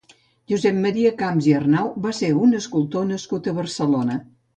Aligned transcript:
Josep 0.51 0.77
Maria 0.85 1.09
Camps 1.19 1.49
i 1.51 1.53
Arnau 1.57 1.91
va 2.05 2.13
ser 2.21 2.31
un 2.47 2.61
escultor 2.61 3.05
nascut 3.11 3.51
a 3.53 3.55
Barcelona. 3.59 4.19